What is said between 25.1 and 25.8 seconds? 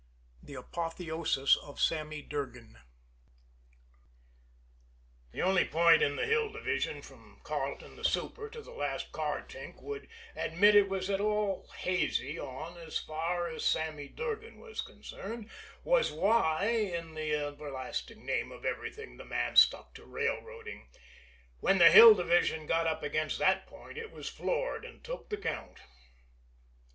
the count.